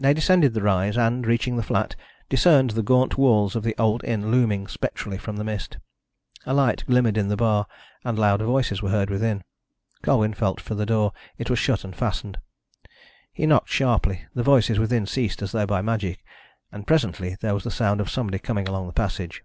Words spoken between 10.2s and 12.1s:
felt for the door. It was shut and